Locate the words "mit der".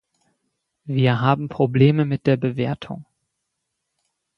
2.05-2.35